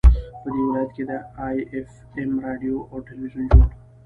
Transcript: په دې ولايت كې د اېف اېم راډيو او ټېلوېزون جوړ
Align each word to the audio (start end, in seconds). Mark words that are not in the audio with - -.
په 0.41 0.47
دې 0.53 0.61
ولايت 0.67 0.91
كې 0.95 1.03
د 1.09 1.11
اېف 1.71 1.89
اېم 2.17 2.31
راډيو 2.45 2.75
او 2.91 2.97
ټېلوېزون 3.07 3.45
جوړ 3.51 3.67